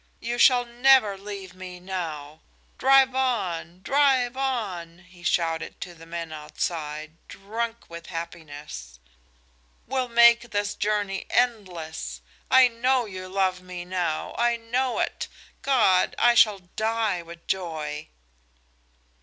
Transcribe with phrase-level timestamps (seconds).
[0.19, 2.39] You shall never leave me now!
[2.79, 3.83] Drive on!
[3.83, 8.99] Drive on!" he shouted to the men outside, drunk with happiness.
[9.85, 12.21] "We'll make this journey endless.
[12.49, 15.27] I know you love me now I know it!
[15.61, 18.07] God, I shall die with joy!"